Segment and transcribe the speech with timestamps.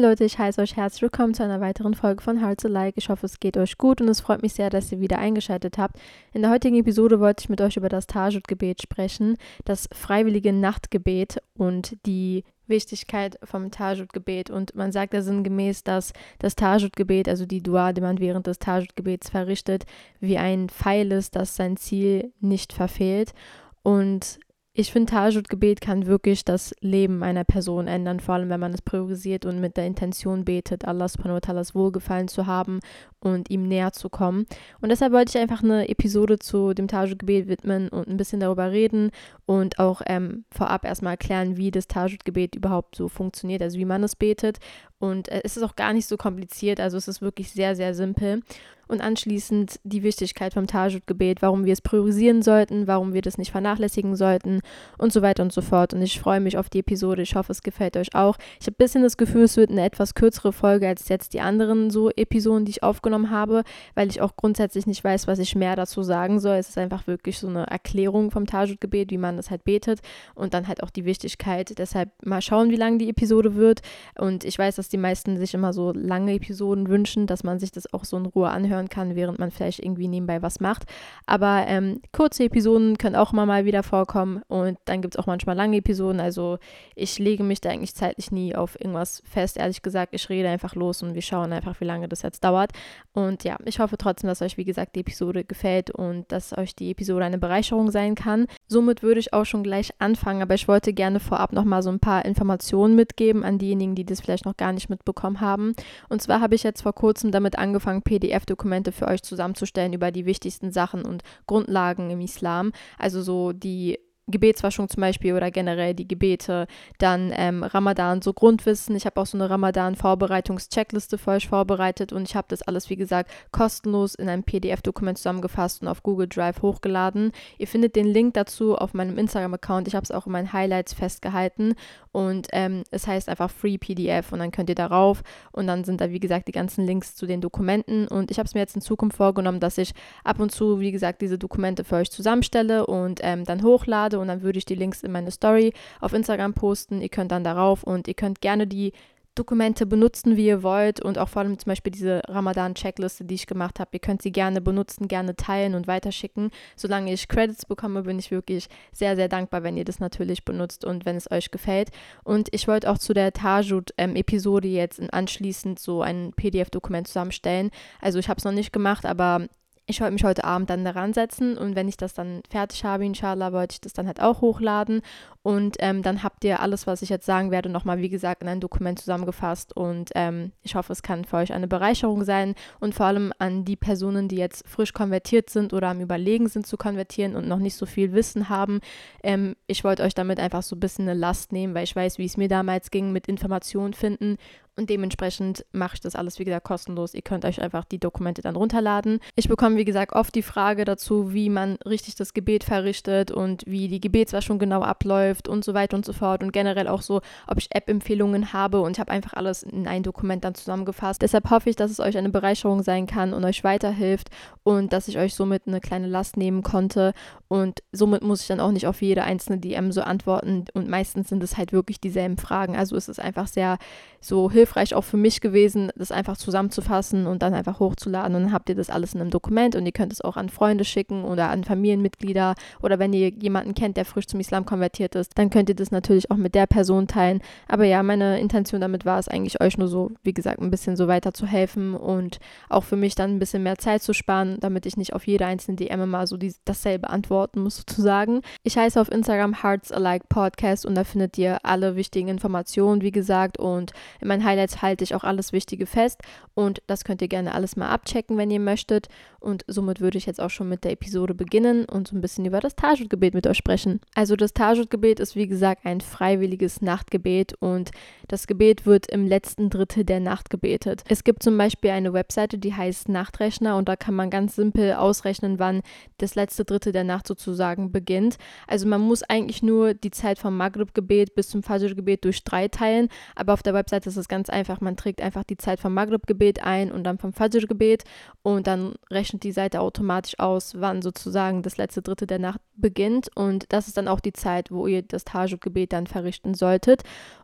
[0.00, 2.94] Leute, ich heiße euch herzlich willkommen zu einer weiteren Folge von Hearts Alike.
[2.96, 5.76] Ich hoffe, es geht euch gut und es freut mich sehr, dass ihr wieder eingeschaltet
[5.76, 5.98] habt.
[6.32, 9.36] In der heutigen Episode wollte ich mit euch über das Tajud-Gebet sprechen,
[9.66, 14.48] das freiwillige Nachtgebet und die Wichtigkeit vom Tajud-Gebet.
[14.48, 18.58] Und man sagt ja sinngemäß, dass das Tajud-Gebet, also die Dua, die man während des
[18.58, 19.84] Tajud-Gebets verrichtet,
[20.18, 23.34] wie ein Pfeil ist, das sein Ziel nicht verfehlt.
[23.82, 24.38] Und
[24.80, 28.80] ich finde, Tajud-Gebet kann wirklich das Leben einer Person ändern, vor allem wenn man es
[28.82, 32.80] priorisiert und mit der Intention betet, Allah subhanahu wa ta'ala's Wohlgefallen zu haben
[33.20, 34.46] und ihm näher zu kommen.
[34.80, 38.70] Und deshalb wollte ich einfach eine Episode zu dem Tajud-Gebet widmen und ein bisschen darüber
[38.70, 39.10] reden
[39.44, 44.02] und auch ähm, vorab erstmal erklären, wie das Tajud-Gebet überhaupt so funktioniert, also wie man
[44.02, 44.58] es betet.
[44.98, 47.94] Und äh, es ist auch gar nicht so kompliziert, also es ist wirklich sehr, sehr
[47.94, 48.42] simpel
[48.90, 53.52] und anschließend die Wichtigkeit vom Tajud-Gebet, warum wir es priorisieren sollten, warum wir das nicht
[53.52, 54.60] vernachlässigen sollten
[54.98, 55.94] und so weiter und so fort.
[55.94, 57.22] Und ich freue mich auf die Episode.
[57.22, 58.36] Ich hoffe, es gefällt euch auch.
[58.60, 61.40] Ich habe ein bisschen das Gefühl, es wird eine etwas kürzere Folge als jetzt die
[61.40, 63.62] anderen so Episoden, die ich aufgenommen habe,
[63.94, 66.56] weil ich auch grundsätzlich nicht weiß, was ich mehr dazu sagen soll.
[66.56, 70.00] Es ist einfach wirklich so eine Erklärung vom Tajud-Gebet, wie man das halt betet
[70.34, 71.78] und dann halt auch die Wichtigkeit.
[71.78, 73.82] Deshalb mal schauen, wie lang die Episode wird.
[74.18, 77.70] Und ich weiß, dass die meisten sich immer so lange Episoden wünschen, dass man sich
[77.70, 80.84] das auch so in Ruhe anhören hören kann, während man vielleicht irgendwie nebenbei was macht.
[81.26, 85.26] Aber ähm, kurze Episoden können auch immer mal wieder vorkommen und dann gibt es auch
[85.26, 86.20] manchmal lange Episoden.
[86.20, 86.58] Also
[86.94, 90.14] ich lege mich da eigentlich zeitlich nie auf irgendwas fest, ehrlich gesagt.
[90.14, 92.72] Ich rede einfach los und wir schauen einfach, wie lange das jetzt dauert.
[93.12, 96.74] Und ja, ich hoffe trotzdem, dass euch, wie gesagt, die Episode gefällt und dass euch
[96.74, 98.46] die Episode eine Bereicherung sein kann.
[98.70, 101.98] Somit würde ich auch schon gleich anfangen, aber ich wollte gerne vorab nochmal so ein
[101.98, 105.74] paar Informationen mitgeben an diejenigen, die das vielleicht noch gar nicht mitbekommen haben.
[106.08, 110.12] Und zwar habe ich jetzt vor kurzem damit angefangen, PDF-Dokumente Dokumente für euch zusammenzustellen über
[110.12, 112.70] die wichtigsten Sachen und Grundlagen im Islam.
[112.96, 113.98] Also so die
[114.30, 116.66] Gebetswaschung zum Beispiel oder generell die Gebete,
[116.98, 118.96] dann ähm, Ramadan, so Grundwissen.
[118.96, 122.96] Ich habe auch so eine Ramadan-Vorbereitungs-Checkliste für euch vorbereitet und ich habe das alles, wie
[122.96, 127.32] gesagt, kostenlos in einem PDF-Dokument zusammengefasst und auf Google Drive hochgeladen.
[127.58, 129.88] Ihr findet den Link dazu auf meinem Instagram-Account.
[129.88, 131.74] Ich habe es auch in meinen Highlights festgehalten
[132.12, 135.22] und ähm, es heißt einfach Free PDF und dann könnt ihr darauf
[135.52, 138.46] und dann sind da, wie gesagt, die ganzen Links zu den Dokumenten und ich habe
[138.46, 139.92] es mir jetzt in Zukunft vorgenommen, dass ich
[140.24, 144.28] ab und zu, wie gesagt, diese Dokumente für euch zusammenstelle und ähm, dann hochlade und
[144.28, 147.00] dann würde ich die Links in meine Story auf Instagram posten.
[147.00, 148.92] Ihr könnt dann darauf und ihr könnt gerne die
[149.36, 153.46] Dokumente benutzen, wie ihr wollt und auch vor allem zum Beispiel diese Ramadan-Checkliste, die ich
[153.46, 153.90] gemacht habe.
[153.92, 156.50] Ihr könnt sie gerne benutzen, gerne teilen und weiterschicken.
[156.76, 160.84] Solange ich Credits bekomme, bin ich wirklich sehr, sehr dankbar, wenn ihr das natürlich benutzt
[160.84, 161.90] und wenn es euch gefällt.
[162.24, 167.70] Und ich wollte auch zu der Tajud-Episode jetzt anschließend so ein PDF-Dokument zusammenstellen.
[168.00, 169.46] Also ich habe es noch nicht gemacht, aber
[169.90, 173.04] ich wollte mich heute Abend dann daran setzen und wenn ich das dann fertig habe,
[173.04, 175.02] inshallah, wollte ich das dann halt auch hochladen
[175.42, 178.48] und ähm, dann habt ihr alles, was ich jetzt sagen werde, nochmal, wie gesagt, in
[178.48, 182.94] ein Dokument zusammengefasst und ähm, ich hoffe, es kann für euch eine Bereicherung sein und
[182.94, 186.76] vor allem an die Personen, die jetzt frisch konvertiert sind oder am Überlegen sind zu
[186.76, 188.80] konvertieren und noch nicht so viel Wissen haben.
[189.22, 192.18] Ähm, ich wollte euch damit einfach so ein bisschen eine Last nehmen, weil ich weiß,
[192.18, 194.36] wie es mir damals ging mit Informationen finden
[194.80, 197.12] und dementsprechend mache ich das alles, wie gesagt, kostenlos.
[197.12, 199.20] Ihr könnt euch einfach die Dokumente dann runterladen.
[199.36, 203.62] Ich bekomme, wie gesagt, oft die Frage dazu, wie man richtig das Gebet verrichtet und
[203.66, 206.42] wie die Gebetswaschung genau abläuft und so weiter und so fort.
[206.42, 208.80] Und generell auch so, ob ich App-Empfehlungen habe.
[208.80, 211.22] Und ich habe einfach alles in ein Dokument dann zusammengefasst.
[211.22, 214.28] Deshalb hoffe ich, dass es euch eine Bereicherung sein kann und euch weiterhilft
[214.62, 217.12] und dass ich euch somit eine kleine Last nehmen konnte.
[217.48, 220.64] Und somit muss ich dann auch nicht auf jede einzelne DM so antworten.
[220.74, 222.76] Und meistens sind es halt wirklich dieselben Fragen.
[222.76, 223.78] Also es ist einfach sehr
[224.20, 228.36] so hilfreich auch für mich gewesen, das einfach zusammenzufassen und dann einfach hochzuladen.
[228.36, 230.48] Und dann habt ihr das alles in einem Dokument und ihr könnt es auch an
[230.48, 235.14] Freunde schicken oder an Familienmitglieder oder wenn ihr jemanden kennt, der frisch zum Islam konvertiert
[235.14, 237.40] ist, dann könnt ihr das natürlich auch mit der Person teilen.
[237.68, 240.96] Aber ja, meine Intention damit war es eigentlich euch nur so, wie gesagt, ein bisschen
[240.96, 242.38] so weiter zu helfen und
[242.68, 245.46] auch für mich dann ein bisschen mehr Zeit zu sparen, damit ich nicht auf jede
[245.46, 248.40] einzelne DM immer so die, dasselbe antworten muss sozusagen.
[248.62, 253.12] Ich heiße auf Instagram Hearts Alike Podcast und da findet ihr alle wichtigen Informationen, wie
[253.12, 256.20] gesagt, und in meinen Highlights halte ich auch alles Wichtige fest
[256.54, 259.08] und das könnt ihr gerne alles mal abchecken, wenn ihr möchtet.
[259.40, 262.44] Und somit würde ich jetzt auch schon mit der Episode beginnen und so ein bisschen
[262.44, 264.00] über das Tajud-Gebet mit euch sprechen.
[264.14, 267.90] Also das Tajud-Gebet ist wie gesagt ein freiwilliges Nachtgebet und
[268.28, 271.02] das Gebet wird im letzten Drittel der Nacht gebetet.
[271.08, 274.92] Es gibt zum Beispiel eine Webseite, die heißt Nachtrechner und da kann man ganz simpel
[274.92, 275.82] ausrechnen, wann
[276.18, 278.36] das letzte Drittel der Nacht sozusagen beginnt.
[278.66, 283.08] Also man muss eigentlich nur die Zeit vom Maghrib-Gebet bis zum Fajr-Gebet durch drei teilen,
[283.34, 284.80] aber auf der Webseite ist es ganz einfach.
[284.80, 288.04] Man trägt einfach die Zeit vom Maghrib-Gebet ein und dann vom Fajr-Gebet
[288.42, 293.28] und dann rechnet die Seite automatisch aus, wann sozusagen das letzte Drittel der Nacht beginnt
[293.34, 297.02] und das ist dann auch die Zeit, wo ihr das Tajud-Gebet dann verrichten solltet.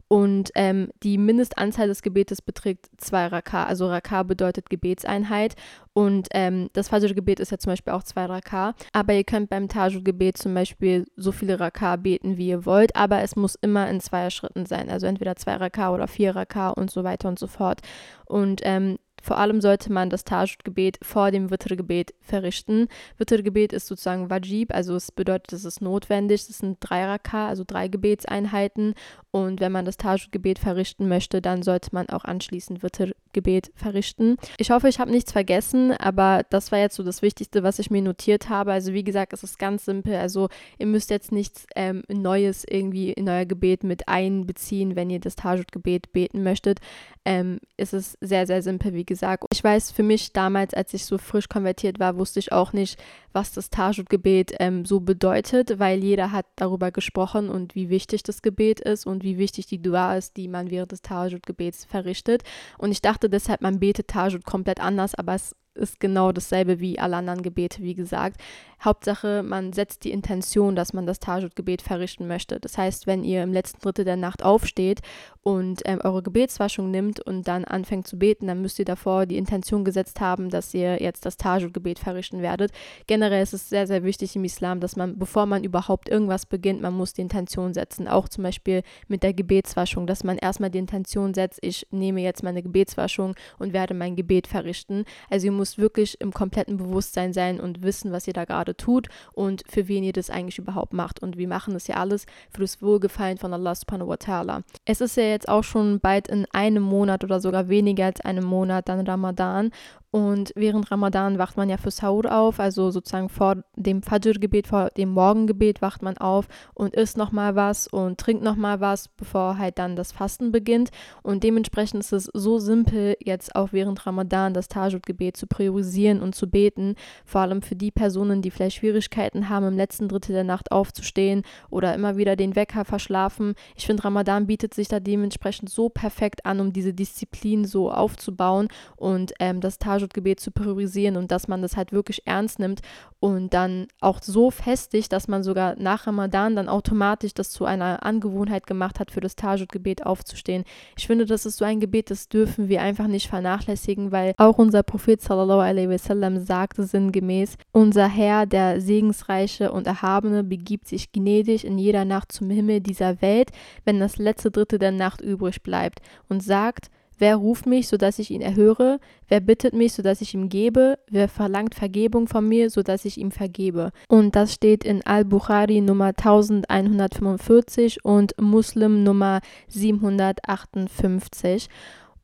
[0.09, 3.65] und ähm, die Mindestanzahl des Gebetes beträgt zwei Raka.
[3.65, 5.57] Also Raka bedeutet Gebetseinheit
[5.95, 8.75] und ähm, das Fajr-Gebet ist ja zum Beispiel auch zwei Raka.
[8.93, 13.23] Aber ihr könnt beim Tajud-Gebet zum Beispiel so viele Raka beten, wie ihr wollt, aber
[13.23, 14.91] es muss immer in zwei Schritten sein.
[14.91, 17.81] Also entweder zwei Raka oder vier Raka und so weiter und so fort.
[18.27, 22.87] Und ähm, vor allem sollte man das Tajud-Gebet vor dem Witr-Gebet verrichten.
[23.19, 26.43] Witr-Gebet ist sozusagen Wajib, also es bedeutet, es ist notwendig.
[26.49, 28.95] Es sind drei Raka, also drei Gebetseinheiten.
[29.33, 34.37] Und wenn man das Tajud-Gebet verrichten möchte, dann sollte man auch anschließend Witr-Gebet verrichten.
[34.59, 37.91] Ich hoffe, ich habe nichts vergessen, aber das war jetzt so das Wichtigste, was ich
[37.91, 38.73] mir notiert habe.
[38.73, 40.15] Also wie gesagt, es ist ganz simpel.
[40.15, 45.21] Also ihr müsst jetzt nichts ähm, Neues irgendwie in euer Gebet mit einbeziehen, wenn ihr
[45.21, 46.79] das Tajud-Gebet beten möchtet.
[47.25, 49.16] Ähm, es ist sehr, sehr simpel, wie gesagt.
[49.51, 52.99] Ich weiß, für mich damals, als ich so frisch konvertiert war, wusste ich auch nicht,
[53.33, 58.43] was das Tajud-Gebet ähm, so bedeutet, weil jeder hat darüber gesprochen und wie wichtig das
[58.43, 62.43] Gebet ist und wie wichtig die Dua ist, die man während des Tajud-Gebets verrichtet.
[62.79, 66.99] Und ich dachte deshalb, man betet Tajud komplett anders, aber es ist genau dasselbe wie
[66.99, 68.41] alle anderen Gebete, wie gesagt.
[68.85, 72.61] Hauptsache, man setzt die Intention, dass man das Tajud-Gebet verrichten möchte.
[72.61, 75.01] Das heißt, wenn ihr im letzten Drittel der Nacht aufsteht
[75.43, 79.39] und ähm, eure Gebetswaschung nimmt und dann anfängt zu beten, dann müsst ihr davor die
[79.39, 82.71] Intention gesetzt haben, dass ihr jetzt das Tajud-Gebet verrichten werdet.
[83.07, 86.83] Generell ist es sehr, sehr wichtig im Islam, dass man, bevor man überhaupt irgendwas beginnt,
[86.83, 88.09] man muss die Intention setzen.
[88.09, 92.43] Auch zum Beispiel mit der Gebetswaschung, dass man erstmal die Intention setzt, ich nehme jetzt
[92.43, 95.05] meine Gebetswaschung und werde mein Gebet verrichten.
[95.31, 98.77] Also ihr müsst wirklich im kompletten Bewusstsein sein und wissen, was ihr da gerade gerade
[98.77, 101.23] tut und für wen ihr das eigentlich überhaupt macht.
[101.23, 104.63] Und wir machen das ja alles für das Wohlgefallen von Allah subhanahu wa ta'ala.
[104.85, 108.45] Es ist ja jetzt auch schon bald in einem Monat oder sogar weniger als einem
[108.45, 109.71] Monat dann Ramadan
[110.11, 114.89] und während Ramadan wacht man ja für Saur auf, also sozusagen vor dem Fajr-Gebet, vor
[114.97, 119.79] dem Morgengebet wacht man auf und isst nochmal was und trinkt nochmal was, bevor halt
[119.79, 120.91] dann das Fasten beginnt.
[121.23, 126.35] Und dementsprechend ist es so simpel, jetzt auch während Ramadan das Tajud-Gebet zu priorisieren und
[126.35, 126.95] zu beten.
[127.27, 131.43] Vor allem für die Personen, die vielleicht Schwierigkeiten haben, im letzten Drittel der Nacht aufzustehen
[131.69, 133.55] oder immer wieder den Wecker verschlafen.
[133.75, 138.69] Ich finde, Ramadan bietet sich da dementsprechend so perfekt an, um diese Disziplin so aufzubauen
[138.97, 142.81] und ähm, das Tajud Tahajjud-Gebet zu priorisieren und dass man das halt wirklich ernst nimmt
[143.21, 148.05] und dann auch so festigt, dass man sogar nach Ramadan dann automatisch das zu einer
[148.05, 150.65] Angewohnheit gemacht hat, für das Tahajjud-Gebet aufzustehen.
[150.97, 154.59] Ich finde, das ist so ein Gebet, das dürfen wir einfach nicht vernachlässigen, weil auch
[154.59, 161.13] unser Prophet sallallahu alaihi wasallam sagte sinngemäß, unser Herr, der segensreiche und erhabene, begibt sich
[161.13, 163.51] gnädig in jeder Nacht zum Himmel dieser Welt,
[163.85, 168.31] wenn das letzte Drittel der Nacht übrig bleibt und sagt, Wer ruft mich, sodass ich
[168.31, 169.01] ihn erhöre?
[169.29, 170.99] Wer bittet mich, sodass ich ihm gebe?
[171.09, 173.91] Wer verlangt Vergebung von mir, sodass ich ihm vergebe?
[174.09, 181.69] Und das steht in Al-Bukhari Nummer 1145 und Muslim Nummer 758.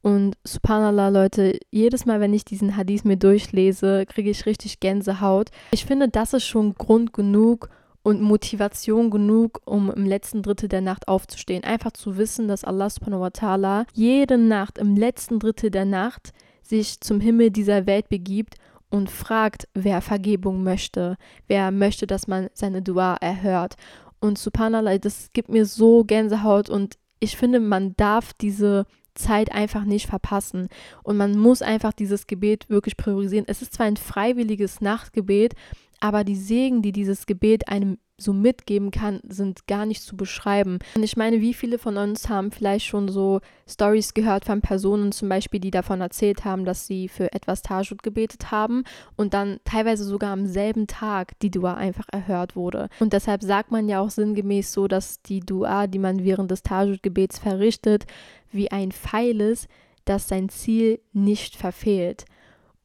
[0.03, 5.51] Und subhanallah, Leute, jedes Mal, wenn ich diesen Hadith mir durchlese, kriege ich richtig Gänsehaut.
[5.71, 7.71] Ich finde, das ist schon Grund genug,
[8.03, 11.65] und Motivation genug, um im letzten Drittel der Nacht aufzustehen.
[11.65, 16.33] Einfach zu wissen, dass Allah subhanahu wa ta'ala jede Nacht, im letzten Drittel der Nacht,
[16.63, 18.57] sich zum Himmel dieser Welt begibt
[18.91, 21.17] und fragt, wer Vergebung möchte,
[21.47, 23.77] wer möchte, dass man seine Dua erhört.
[24.21, 28.85] Und subhanallah, das gibt mir so Gänsehaut und ich finde, man darf diese
[29.15, 30.69] Zeit einfach nicht verpassen.
[31.03, 33.45] Und man muss einfach dieses Gebet wirklich priorisieren.
[33.49, 35.55] Es ist zwar ein freiwilliges Nachtgebet,
[36.03, 40.81] aber die Segen, die dieses Gebet einem so mitgeben kann, sind gar nicht zu beschreiben.
[40.97, 45.13] Und ich meine, wie viele von uns haben vielleicht schon so Stories gehört von Personen
[45.13, 48.83] zum Beispiel, die davon erzählt haben, dass sie für etwas Tajud gebetet haben
[49.17, 52.89] und dann teilweise sogar am selben Tag die Dua einfach erhört wurde.
[52.99, 56.65] Und deshalb sagt man ja auch sinngemäß so, dass die Dua, die man während des
[56.65, 58.07] Tajud-Gebets verrichtet,
[58.51, 59.69] wie ein Pfeil ist,
[60.05, 62.25] das sein Ziel nicht verfehlt.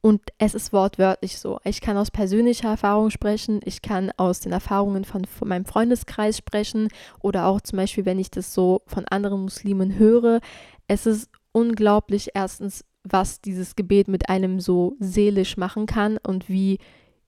[0.00, 1.58] Und es ist wortwörtlich so.
[1.64, 6.38] Ich kann aus persönlicher Erfahrung sprechen, ich kann aus den Erfahrungen von, von, meinem Freundeskreis
[6.38, 6.88] sprechen
[7.20, 10.40] oder auch zum Beispiel, wenn ich das so von anderen Muslimen höre.
[10.86, 16.78] Es ist unglaublich erstens, was dieses Gebet mit einem so seelisch machen kann und wie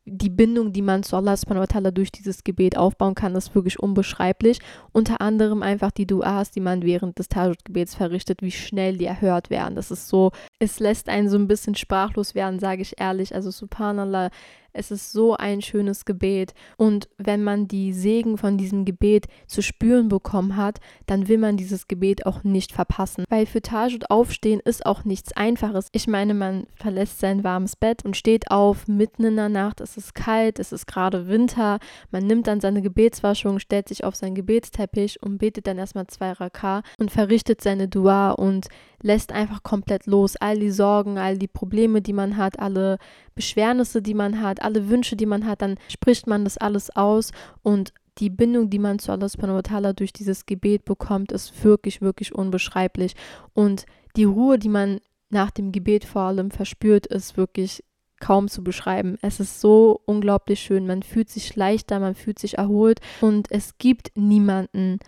[0.04, 3.54] die Bindung, die man zu Allah subhanahu wa ta'ala durch dieses Gebet aufbauen kann, ist
[3.54, 4.58] wirklich unbeschreiblich.
[4.92, 9.50] Unter anderem einfach die Duas, die man während des Tajud-Gebets verrichtet, wie schnell die erhört
[9.50, 9.76] werden.
[9.76, 13.34] Das ist so es lässt einen so ein bisschen sprachlos werden, sage ich ehrlich.
[13.34, 14.30] Also Subhanallah,
[14.72, 16.54] es ist so ein schönes Gebet.
[16.76, 21.56] Und wenn man die Segen von diesem Gebet zu spüren bekommen hat, dann will man
[21.56, 23.24] dieses Gebet auch nicht verpassen.
[23.28, 25.88] Weil für Tajud aufstehen ist auch nichts Einfaches.
[25.92, 29.80] Ich meine, man verlässt sein warmes Bett und steht auf mitten in der Nacht.
[29.80, 31.78] Es ist kalt, es ist gerade Winter.
[32.10, 36.32] Man nimmt dann seine Gebetswaschung, stellt sich auf seinen Gebetsteppich und betet dann erstmal zwei
[36.32, 38.68] Raka und verrichtet seine Dua und
[39.02, 40.37] lässt einfach komplett los.
[40.37, 42.99] All die Sorgen, all die Probleme, die man hat, alle
[43.35, 47.33] Beschwernisse, die man hat, alle Wünsche, die man hat, dann spricht man das alles aus
[47.62, 51.64] und die Bindung, die man zu Allah subhanahu wa ta'ala durch dieses Gebet bekommt, ist
[51.64, 53.14] wirklich, wirklich unbeschreiblich.
[53.54, 57.83] Und die Ruhe, die man nach dem Gebet vor allem verspürt, ist wirklich
[58.21, 59.16] kaum zu beschreiben.
[59.23, 60.87] Es ist so unglaublich schön.
[60.87, 64.99] Man fühlt sich leichter, man fühlt sich erholt und es gibt niemanden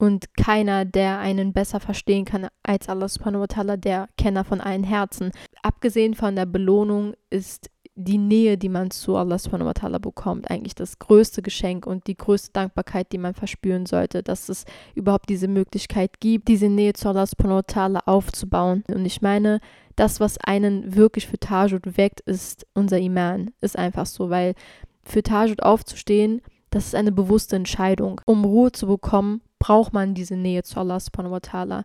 [0.00, 4.62] und keiner, der einen besser verstehen kann als Allah subhanahu wa ta'ala, der Kenner von
[4.62, 5.30] allen Herzen.
[5.62, 10.50] Abgesehen von der Belohnung ist die Nähe, die man zu Allah subhanahu wa ta'ala bekommt,
[10.50, 14.64] eigentlich das größte Geschenk und die größte Dankbarkeit, die man verspüren sollte, dass es
[14.94, 18.84] überhaupt diese Möglichkeit gibt, diese Nähe zu Allah subhanahu wa ta'ala aufzubauen.
[18.88, 19.60] Und ich meine,
[19.96, 23.50] das, was einen wirklich für Tajud weckt, ist unser Iman.
[23.60, 24.54] Ist einfach so, weil
[25.02, 26.40] für Tajud aufzustehen,
[26.70, 28.22] das ist eine bewusste Entscheidung.
[28.24, 31.84] Um Ruhe zu bekommen, braucht man diese Nähe zu Allah subhanahu wa ta'ala.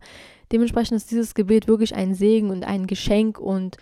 [0.51, 3.77] Dementsprechend ist dieses Gebet wirklich ein Segen und ein Geschenk und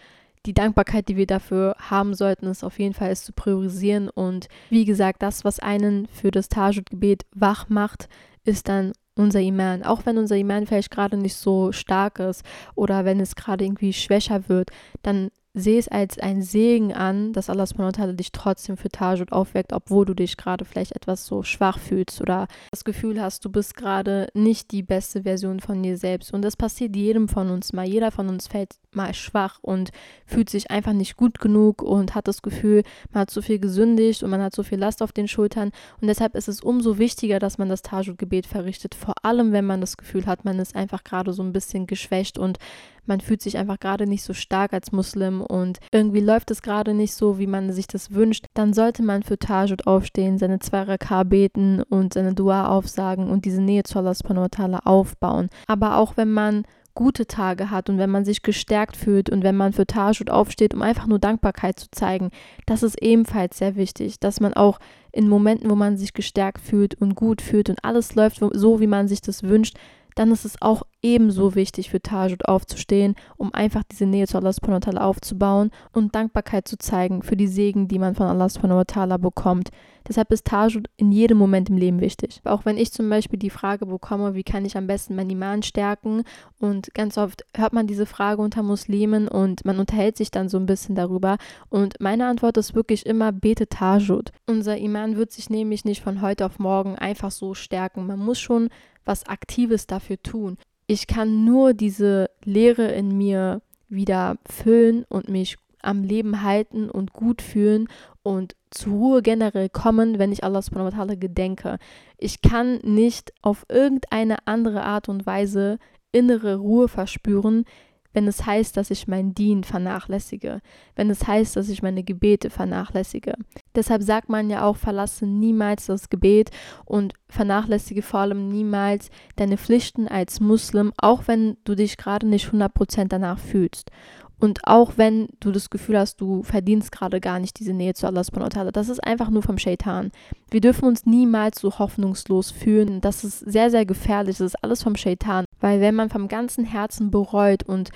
[0.46, 4.10] die Dankbarkeit, die wir dafür haben sollten, ist auf jeden Fall es zu priorisieren.
[4.10, 8.10] Und wie gesagt, das, was einen für das Tajud-Gebet wach macht,
[8.44, 9.84] ist dann unser Iman.
[9.84, 12.44] Auch wenn unser Iman vielleicht gerade nicht so stark ist
[12.76, 14.72] oder wenn es gerade irgendwie schwächer wird,
[15.02, 19.72] dann sehe es als ein Segen an, dass Allah subhanahu dich trotzdem für Tajud aufweckt,
[19.72, 23.76] obwohl du dich gerade vielleicht etwas so schwach fühlst oder das Gefühl hast, du bist
[23.76, 26.34] gerade nicht die beste Version von dir selbst.
[26.34, 27.86] Und das passiert jedem von uns mal.
[27.86, 29.92] Jeder von uns fällt mal schwach und
[30.26, 34.24] fühlt sich einfach nicht gut genug und hat das Gefühl, man hat so viel gesündigt
[34.24, 35.72] und man hat so viel Last auf den Schultern.
[36.02, 38.96] Und deshalb ist es umso wichtiger, dass man das Tajud-Gebet verrichtet.
[38.96, 42.40] Vor allem, wenn man das Gefühl hat, man ist einfach gerade so ein bisschen geschwächt
[42.40, 42.58] und
[43.06, 46.94] man fühlt sich einfach gerade nicht so stark als Muslim und irgendwie läuft es gerade
[46.94, 50.84] nicht so, wie man sich das wünscht, dann sollte man für Tajud aufstehen, seine zwei
[50.84, 54.48] Raka beten und seine Dua aufsagen und diese Nähe zu Allah subhanahu
[54.84, 55.50] aufbauen.
[55.68, 56.64] Aber auch wenn man
[56.96, 60.74] gute Tage hat und wenn man sich gestärkt fühlt und wenn man für Tajud aufsteht,
[60.74, 62.30] um einfach nur Dankbarkeit zu zeigen,
[62.66, 64.80] das ist ebenfalls sehr wichtig, dass man auch
[65.12, 68.88] in Momenten, wo man sich gestärkt fühlt und gut fühlt und alles läuft so, wie
[68.88, 69.78] man sich das wünscht,
[70.16, 74.54] dann ist es auch ebenso wichtig für Tajud aufzustehen, um einfach diese Nähe zu Allah
[74.54, 79.70] subhanahu aufzubauen und Dankbarkeit zu zeigen für die Segen, die man von Allah subhanahu bekommt.
[80.08, 82.42] Deshalb ist Tajud in jedem Moment im Leben wichtig.
[82.44, 85.64] Auch wenn ich zum Beispiel die Frage bekomme, wie kann ich am besten mein Iman
[85.64, 86.24] stärken
[86.60, 90.58] und ganz oft hört man diese Frage unter Muslimen und man unterhält sich dann so
[90.58, 91.38] ein bisschen darüber
[91.70, 94.32] und meine Antwort ist wirklich immer, bete Tajud.
[94.46, 98.06] Unser Iman wird sich nämlich nicht von heute auf morgen einfach so stärken.
[98.06, 98.70] Man muss schon
[99.06, 100.58] was Aktives dafür tun.
[100.88, 107.14] Ich kann nur diese Leere in mir wieder füllen und mich am Leben halten und
[107.14, 107.88] gut fühlen
[108.24, 111.78] und zur Ruhe generell kommen, wenn ich Allah subhanahu wa ta'ala gedenke.
[112.18, 115.78] Ich kann nicht auf irgendeine andere Art und Weise
[116.12, 117.66] innere Ruhe verspüren,
[118.14, 120.62] wenn es heißt, dass ich mein Dien vernachlässige,
[120.96, 123.34] wenn es heißt, dass ich meine Gebete vernachlässige.
[123.76, 126.52] Deshalb sagt man ja auch, verlasse niemals das Gebet
[126.86, 132.48] und vernachlässige vor allem niemals deine Pflichten als Muslim, auch wenn du dich gerade nicht
[132.50, 133.92] 100% danach fühlst.
[134.40, 138.08] Und auch wenn du das Gefühl hast, du verdienst gerade gar nicht diese Nähe zu
[138.08, 140.12] Allah subhanahu wa ta'ala, das ist einfach nur vom Shaitan.
[140.52, 143.00] Wir dürfen uns niemals so hoffnungslos fühlen.
[143.00, 144.38] Das ist sehr, sehr gefährlich.
[144.38, 145.46] Das ist alles vom Shaitan.
[145.60, 147.92] Weil wenn man vom ganzen Herzen bereut und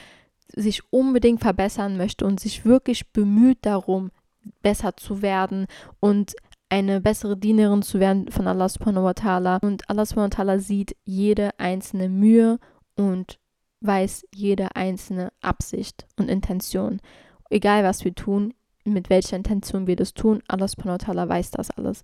[0.56, 4.12] sich unbedingt verbessern möchte und sich wirklich bemüht darum,
[4.62, 5.68] besser zu werden
[6.00, 6.36] und
[6.70, 9.64] eine bessere Dienerin zu werden von Allah subhanahu wa ta'ala.
[9.64, 12.60] Und Allah subhanahu wa ta'ala sieht jede einzelne Mühe
[12.96, 13.40] und
[13.82, 17.00] weiß jede einzelne Absicht und Intention.
[17.50, 18.54] Egal was wir tun,
[18.84, 22.04] mit welcher Intention wir das tun, Allah subhanahu weiß das alles.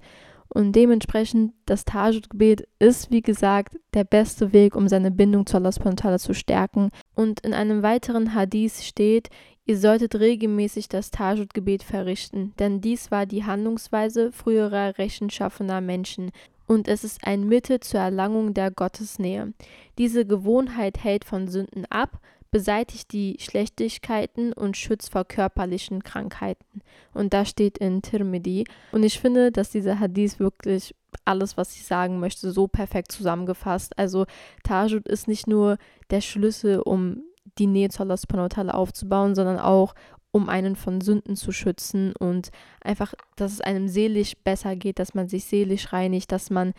[0.50, 5.72] Und dementsprechend, das Tajud-Gebet ist, wie gesagt, der beste Weg, um seine Bindung zu Allah
[5.72, 6.90] subhanahu zu stärken.
[7.16, 9.30] Und in einem weiteren Hadith steht,
[9.66, 16.32] ihr solltet regelmäßig das Tajud-Gebet verrichten, denn dies war die Handlungsweise früherer rechtschaffener Menschen
[16.68, 19.54] und es ist ein Mittel zur Erlangung der Gottesnähe.
[19.98, 22.20] Diese Gewohnheit hält von Sünden ab,
[22.52, 26.82] beseitigt die Schlechtigkeiten und schützt vor körperlichen Krankheiten.
[27.14, 28.66] Und das steht in Tirmidhi.
[28.92, 33.98] Und ich finde, dass dieser Hadith wirklich alles, was ich sagen möchte, so perfekt zusammengefasst.
[33.98, 34.26] Also
[34.64, 35.78] Tajud ist nicht nur
[36.12, 37.24] der Schlüssel, um
[37.58, 39.96] die Nähe zu Allah subhanahu aufzubauen, sondern auch
[40.34, 42.50] um einen von Sünden zu schützen und
[42.82, 46.74] einfach, dass es einem seelisch besser geht, dass man sich seelisch reinigt, dass man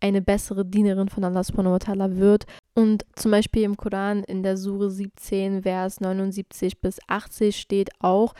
[0.00, 2.46] eine bessere Dienerin von Allah subhanahu wa ta'ala wird.
[2.74, 8.34] Und zum Beispiel im Koran in der Sure 17, Vers 79 bis 80 steht auch,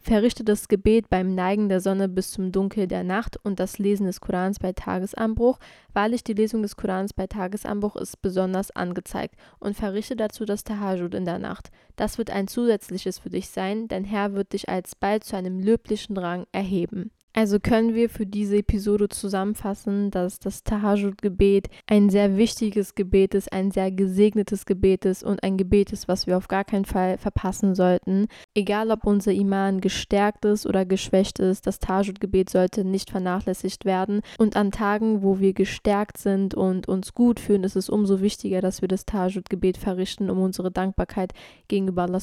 [0.00, 4.06] verrichte das Gebet beim Neigen der Sonne bis zum Dunkel der Nacht und das Lesen
[4.06, 5.58] des Korans bei Tagesanbruch.
[5.92, 11.14] Wahrlich, die Lesung des Korans bei Tagesanbruch ist besonders angezeigt und verrichte dazu das Tahajjud
[11.14, 11.70] in der Nacht.
[11.96, 16.16] Das wird ein zusätzliches für dich sein, dein Herr wird dich alsbald zu einem löblichen
[16.16, 17.10] Rang erheben.
[17.38, 23.52] Also können wir für diese Episode zusammenfassen, dass das Tahajjud-Gebet ein sehr wichtiges Gebet ist,
[23.52, 27.16] ein sehr gesegnetes Gebet ist und ein Gebet ist, was wir auf gar keinen Fall
[27.16, 28.26] verpassen sollten.
[28.56, 34.22] Egal, ob unser Iman gestärkt ist oder geschwächt ist, das Tahajjud-Gebet sollte nicht vernachlässigt werden.
[34.38, 38.60] Und an Tagen, wo wir gestärkt sind und uns gut fühlen, ist es umso wichtiger,
[38.60, 41.34] dass wir das Tahajjud-Gebet verrichten, um unsere Dankbarkeit
[41.68, 42.18] gegenüber Allah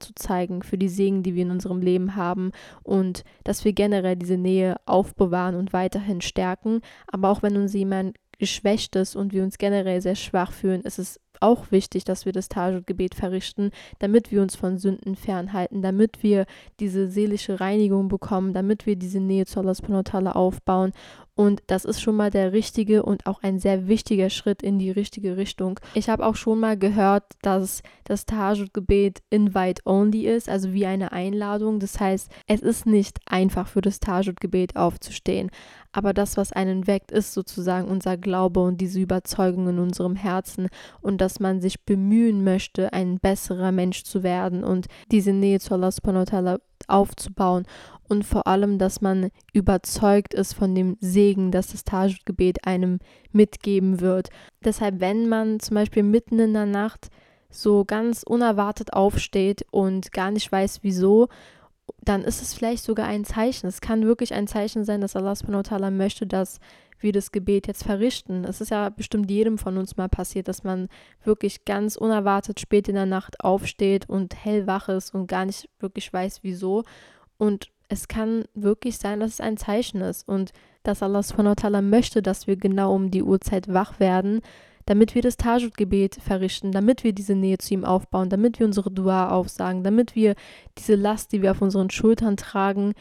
[0.00, 2.50] zu zeigen, für die Segen, die wir in unserem Leben haben
[2.82, 6.80] und dass wir generell diese Nähe aufbewahren und weiterhin stärken.
[7.06, 10.98] Aber auch wenn uns jemand geschwächt ist und wir uns generell sehr schwach fühlen, ist
[10.98, 16.22] es auch wichtig, dass wir das Tajud-Gebet verrichten, damit wir uns von Sünden fernhalten, damit
[16.22, 16.46] wir
[16.80, 20.92] diese seelische Reinigung bekommen, damit wir diese Nähe zu Allah subhanahu aufbauen.
[21.38, 24.90] Und das ist schon mal der richtige und auch ein sehr wichtiger Schritt in die
[24.90, 25.78] richtige Richtung.
[25.94, 31.78] Ich habe auch schon mal gehört, dass das Tajud-Gebet invite-only ist, also wie eine Einladung.
[31.78, 35.52] Das heißt, es ist nicht einfach für das Tajud-Gebet aufzustehen.
[35.92, 40.66] Aber das, was einen weckt, ist sozusagen unser Glaube und diese Überzeugung in unserem Herzen
[41.00, 45.74] und dass man sich bemühen möchte, ein besserer Mensch zu werden und diese Nähe zu
[45.74, 47.64] Allah subhanahu aufzubauen
[48.08, 52.98] und vor allem, dass man überzeugt ist von dem Segen, dass das Tajud-Gebet einem
[53.32, 54.30] mitgeben wird.
[54.64, 57.08] Deshalb, wenn man zum Beispiel mitten in der Nacht
[57.50, 61.28] so ganz unerwartet aufsteht und gar nicht weiß, wieso
[62.02, 63.66] dann ist es vielleicht sogar ein Zeichen.
[63.66, 66.60] Es kann wirklich ein Zeichen sein, dass Allah subhanahu möchte, dass
[67.00, 68.44] wir das Gebet jetzt verrichten.
[68.44, 70.88] Es ist ja bestimmt jedem von uns mal passiert, dass man
[71.22, 76.12] wirklich ganz unerwartet spät in der Nacht aufsteht und hellwach ist und gar nicht wirklich
[76.12, 76.84] weiß, wieso.
[77.36, 80.52] Und es kann wirklich sein, dass es ein Zeichen ist und
[80.82, 84.40] dass Allah subhanahu wa ta'ala möchte, dass wir genau um die Uhrzeit wach werden,
[84.86, 88.90] damit wir das Tajud-Gebet verrichten, damit wir diese Nähe zu ihm aufbauen, damit wir unsere
[88.90, 90.34] Dua aufsagen, damit wir
[90.78, 92.94] diese Last, die wir auf unseren Schultern tragen,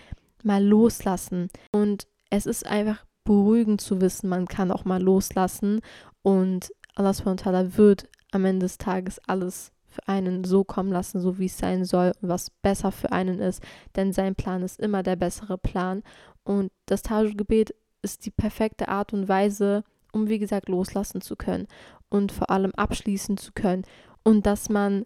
[0.44, 1.48] mal loslassen.
[1.72, 5.82] Und es ist einfach beruhigend zu wissen, man kann auch mal loslassen
[6.24, 11.40] und Allah SWT wird am Ende des Tages alles für einen so kommen lassen, so
[11.40, 13.64] wie es sein soll und was besser für einen ist,
[13.96, 16.04] denn sein Plan ist immer der bessere Plan.
[16.44, 19.84] Und das Tajud-Gebet ist die perfekte Art und Weise,
[20.14, 21.68] um wie gesagt loslassen zu können
[22.10, 23.84] und vor allem abschließen zu können.
[24.24, 25.06] Und dass man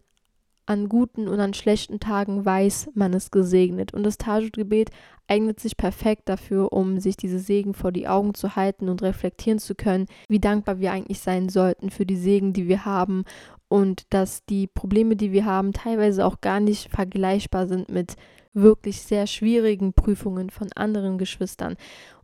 [0.66, 3.94] an guten und an schlechten Tagen weiß, man ist gesegnet.
[3.94, 4.92] Und das Tajud-Gebet
[5.28, 9.60] eignet sich perfekt dafür, um sich diese Segen vor die Augen zu halten und reflektieren
[9.60, 13.24] zu können, wie dankbar wir eigentlich sein sollten für die Segen, die wir haben
[13.72, 18.18] und dass die Probleme, die wir haben, teilweise auch gar nicht vergleichbar sind mit
[18.52, 21.78] wirklich sehr schwierigen Prüfungen von anderen Geschwistern.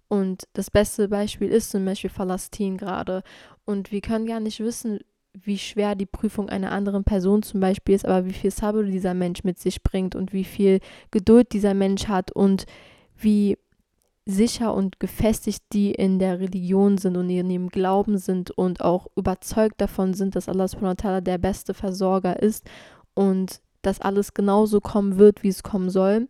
[0.10, 3.24] Und das beste Beispiel ist zum Beispiel Palästin gerade.
[3.64, 5.00] Und wir können gar nicht wissen,
[5.34, 9.14] wie schwer die Prüfung einer anderen Person zum Beispiel ist, aber wie viel Sabr dieser
[9.14, 10.82] Mensch mit sich bringt und wie viel
[11.12, 12.66] Geduld dieser Mensch hat und
[13.16, 13.58] wie
[14.28, 19.08] sicher und gefestigt die in der Religion sind und in ihrem Glauben sind und auch
[19.16, 22.66] überzeugt davon sind, dass Allah subhanahu der beste Versorger ist
[23.14, 26.28] und dass alles genauso kommen wird, wie es kommen soll.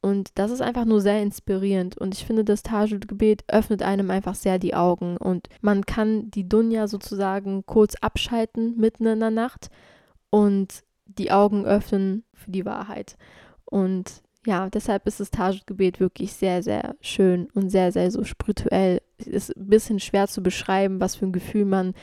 [0.00, 1.96] Und das ist einfach nur sehr inspirierend.
[1.96, 5.16] Und ich finde, das Tajud-Gebet öffnet einem einfach sehr die Augen.
[5.16, 9.70] Und man kann die Dunja sozusagen kurz abschalten mitten in der Nacht
[10.30, 13.16] und die Augen öffnen für die Wahrheit.
[13.64, 19.00] Und ja, deshalb ist das Tajud-Gebet wirklich sehr, sehr schön und sehr, sehr so spirituell.
[19.18, 21.94] Es ist ein bisschen schwer zu beschreiben, was für ein Gefühl man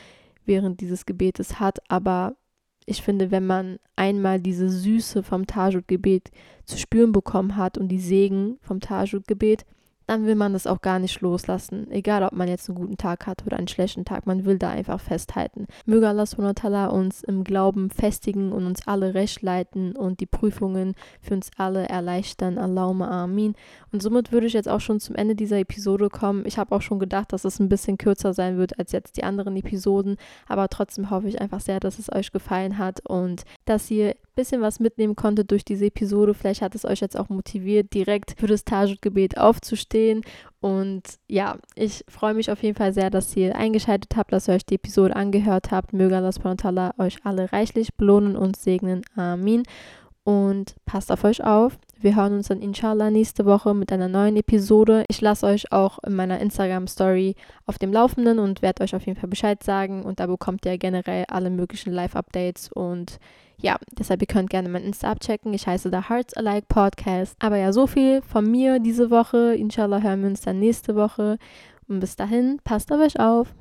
[0.46, 2.36] während dieses Gebetes hat, aber
[2.86, 6.30] ich finde, wenn man einmal diese Süße vom Tajud-Gebet
[6.64, 9.64] zu spüren bekommen hat und die Segen vom Tajud-Gebet,
[10.10, 11.88] dann will man das auch gar nicht loslassen.
[11.92, 14.70] Egal, ob man jetzt einen guten Tag hat oder einen schlechten Tag, man will da
[14.70, 15.68] einfach festhalten.
[15.86, 20.94] Möge Allah subhanahu uns im Glauben festigen und uns alle recht leiten und die Prüfungen
[21.20, 22.58] für uns alle erleichtern.
[22.58, 23.54] Allahumma amin.
[23.92, 26.44] Und somit würde ich jetzt auch schon zum Ende dieser Episode kommen.
[26.44, 29.22] Ich habe auch schon gedacht, dass es ein bisschen kürzer sein wird als jetzt die
[29.22, 30.16] anderen Episoden,
[30.48, 34.60] aber trotzdem hoffe ich einfach sehr, dass es euch gefallen hat und dass ihr bisschen
[34.60, 36.34] was mitnehmen konntet durch diese Episode.
[36.34, 40.22] Vielleicht hat es euch jetzt auch motiviert, direkt für das Tajud-Gebet aufzustehen.
[40.60, 44.54] Und ja, ich freue mich auf jeden Fall sehr, dass ihr eingeschaltet habt, dass ihr
[44.54, 45.92] euch die Episode angehört habt.
[45.92, 49.02] Möge Allah euch alle reichlich belohnen und segnen.
[49.16, 49.64] Amin
[50.24, 51.78] und passt auf euch auf.
[51.98, 55.04] Wir hören uns dann inshallah nächste Woche mit einer neuen Episode.
[55.08, 57.34] Ich lasse euch auch in meiner Instagram-Story
[57.66, 60.04] auf dem Laufenden und werde euch auf jeden Fall Bescheid sagen.
[60.04, 62.70] Und da bekommt ihr generell alle möglichen Live-Updates.
[62.72, 63.18] Und
[63.62, 65.52] ja, deshalb ihr könnt gerne mein Insta abchecken.
[65.52, 67.36] Ich heiße The Hearts Alike Podcast.
[67.40, 69.54] Aber ja, so viel von mir diese Woche.
[69.54, 71.38] Inshallah hören wir uns dann nächste Woche.
[71.88, 73.54] Und bis dahin, passt auf euch auf.